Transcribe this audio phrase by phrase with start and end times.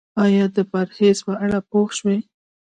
[0.23, 2.19] ایا د پرهیز په اړه پوه شوئ؟